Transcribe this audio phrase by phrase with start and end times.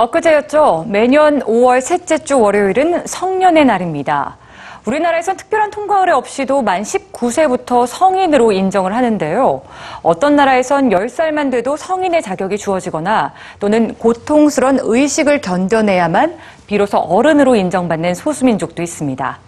[0.00, 0.86] 엊그제였죠.
[0.88, 4.38] 매년 5월 셋째 주 월요일은 성년의 날입니다.
[4.86, 9.60] 우리나라에선 특별한 통과 의례 없이도 만 19세부터 성인으로 인정을 하는데요.
[10.02, 18.82] 어떤 나라에선 10살만 돼도 성인의 자격이 주어지거나 또는 고통스런 의식을 견뎌내야만 비로소 어른으로 인정받는 소수민족도
[18.82, 19.38] 있습니다.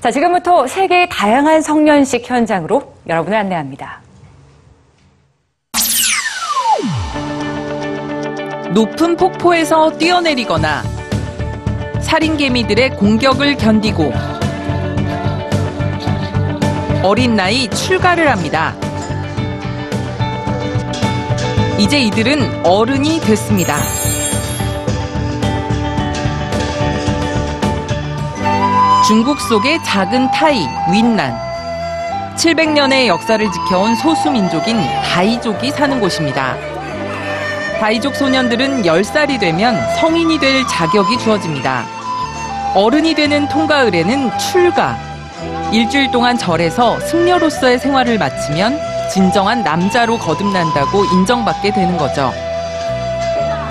[0.00, 4.07] 자, 지금부터 세계의 다양한 성년식 현장으로 여러분을 안내합니다.
[8.72, 10.82] 높은 폭포에서 뛰어내리거나
[12.00, 14.12] 살인개미들의 공격을 견디고
[17.02, 18.74] 어린 나이 출가를 합니다.
[21.78, 23.76] 이제 이들은 어른이 됐습니다.
[29.06, 31.34] 중국 속의 작은 타이, 윈난.
[32.36, 36.77] 700년의 역사를 지켜온 소수민족인 다이족이 사는 곳입니다.
[37.80, 41.84] 다이족 소년들은 10살이 되면 성인이 될 자격이 주어집니다.
[42.74, 43.46] 어른이 되는
[43.84, 44.98] 의례는 출가.
[45.72, 48.80] 일주일 동안 절에서 승려로서의 생활을 마치면
[49.12, 52.32] 진정한 남자로 거듭난다고 인정받게 되는 거죠.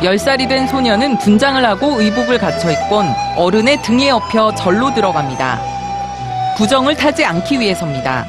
[0.00, 5.60] 10살이 된 소년은 분장을 하고 의복을 갖춰 입곤 어른의 등에 업혀 절로 들어갑니다.
[6.56, 8.26] 부정을 타지 않기 위해서입니다.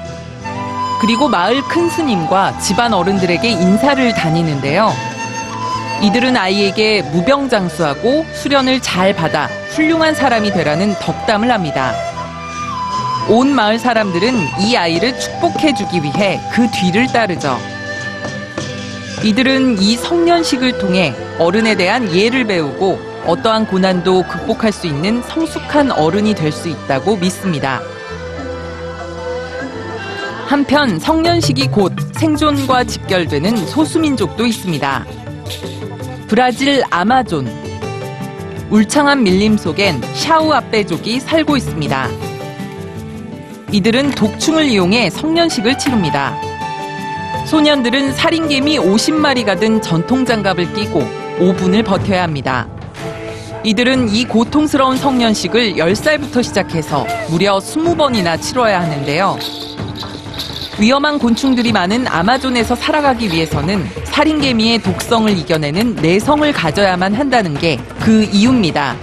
[1.02, 5.13] 그리고 마을 큰 스님과 집안 어른들에게 인사를 다니는데요.
[6.04, 11.94] 이들은 아이에게 무병장수하고 수련을 잘 받아 훌륭한 사람이 되라는 덕담을 합니다.
[13.30, 17.58] 온 마을 사람들은 이 아이를 축복해주기 위해 그 뒤를 따르죠.
[19.24, 26.34] 이들은 이 성년식을 통해 어른에 대한 예를 배우고 어떠한 고난도 극복할 수 있는 성숙한 어른이
[26.36, 27.80] 될 수 있다고 믿습니다.
[30.48, 35.23] 한편 성년식이 곧 생존과 직결되는 소수민족도 있습니다.
[36.34, 37.48] 브라질 아마존.
[38.72, 42.08] 울창한 밀림 속엔 샤우아페족이 살고 있습니다.
[43.72, 46.36] 이들은 독충을 이용해 성년식을 치릅니다.
[47.46, 51.02] 소년들은 살인개미 50마리가 든 전통장갑을 끼고
[51.38, 52.68] 5분을 버텨야 합니다.
[53.64, 59.38] 이들은 이 고통스러운 성년식을 10살부터 시작해서 무려 20번이나 치러야 하는데요.
[60.80, 68.96] 위험한 곤충들이 많은 아마존에서 살아가기 위해서는 살인개미의 독성을 이겨내는 내성을 가져야만 한다는 게 그 이유입니다.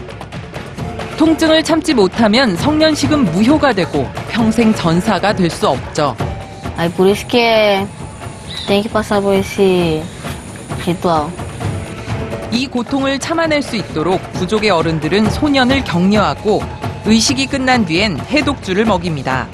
[1.18, 6.14] 통증을 참지 못하면 성년식은 무효가 되고 평생 전사가 될 수 없죠.
[6.76, 7.84] Aí por isso que é,
[8.68, 10.00] tem que passar por esse
[10.86, 11.26] ritual.
[12.52, 16.62] 이 고통을 참아낼 수 있도록 부족의 어른들은 소년을 격려하고
[17.04, 19.48] 의식이 끝난 뒤엔 해독주를 먹입니다.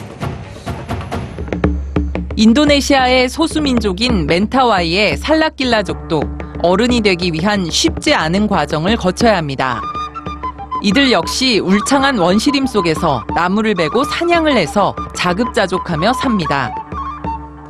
[2.39, 6.21] 인도네시아의 소수민족인 멘타와이의 살라길라족도
[6.63, 9.81] 어른이 되기 위한 쉽지 않은 과정을 거쳐야 합니다.
[10.83, 16.75] 이들 역시 울창한 원시림 속에서 나무를 베고 사냥을 해서 자급자족하며 삽니다.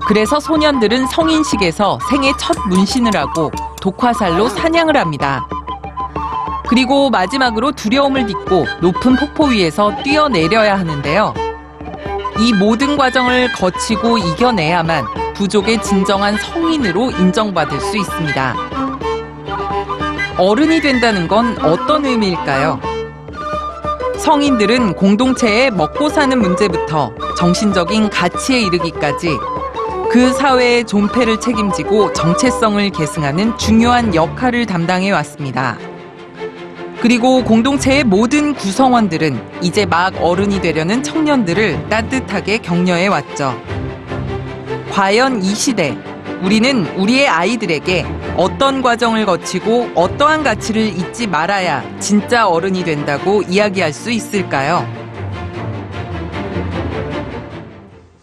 [0.04, 5.46] 그래서 소년들은 성인식에서 생애 첫 문신을 하고 독화살로 사냥을 합니다.
[6.68, 11.45] 그리고 마지막으로 두려움을 딛고 높은 폭포 위에서 뛰어내려야 하는데요.
[12.38, 15.04] 이 모든 과정을 거치고 이겨내야만
[15.34, 18.56] 부족의 진정한 성인으로 인정받을 수 있습니다.
[20.38, 22.78] 어른이 된다는 건 어떤 의미일까요?
[24.18, 29.38] 성인들은 공동체에 먹고 사는 문제부터 정신적인 가치에 이르기까지
[30.10, 35.78] 그 사회의 존폐를 책임지고 정체성을 계승하는 중요한 역할을 담당해 왔습니다.
[37.00, 43.60] 그리고 공동체의 모든 구성원들은 이제 막 어른이 되려는 청년들을 따뜻하게 격려해 왔죠.
[44.90, 45.96] 과연 이 시대,
[46.42, 48.06] 우리는 우리의 아이들에게
[48.36, 54.86] 어떤 과정을 거치고 어떠한 가치를 잊지 말아야 진짜 어른이 된다고 이야기할 수 있을까요?